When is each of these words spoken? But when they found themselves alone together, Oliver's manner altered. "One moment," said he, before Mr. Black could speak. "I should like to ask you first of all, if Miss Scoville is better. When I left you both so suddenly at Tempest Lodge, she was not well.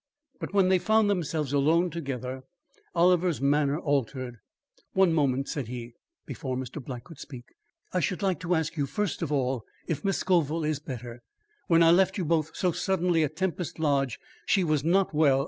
But 0.39 0.51
when 0.51 0.69
they 0.69 0.79
found 0.79 1.11
themselves 1.11 1.53
alone 1.53 1.91
together, 1.91 2.41
Oliver's 2.95 3.39
manner 3.39 3.77
altered. 3.77 4.37
"One 4.93 5.13
moment," 5.13 5.47
said 5.47 5.67
he, 5.67 5.93
before 6.25 6.57
Mr. 6.57 6.83
Black 6.83 7.03
could 7.03 7.19
speak. 7.19 7.43
"I 7.93 7.99
should 7.99 8.23
like 8.23 8.39
to 8.39 8.55
ask 8.55 8.77
you 8.77 8.87
first 8.87 9.21
of 9.21 9.31
all, 9.31 9.63
if 9.85 10.03
Miss 10.03 10.17
Scoville 10.17 10.65
is 10.65 10.79
better. 10.79 11.21
When 11.67 11.83
I 11.83 11.91
left 11.91 12.17
you 12.17 12.25
both 12.25 12.55
so 12.57 12.71
suddenly 12.71 13.23
at 13.23 13.35
Tempest 13.35 13.77
Lodge, 13.77 14.17
she 14.47 14.63
was 14.63 14.83
not 14.83 15.13
well. 15.13 15.39